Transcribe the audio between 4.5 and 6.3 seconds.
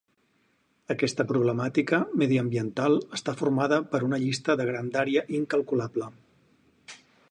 de grandària incalculable.